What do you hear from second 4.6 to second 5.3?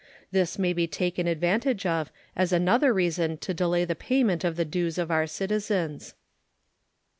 dues of our